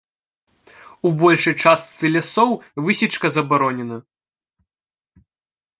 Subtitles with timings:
[1.09, 2.49] У большай частцы лясоў
[2.87, 3.97] высечка забаронена.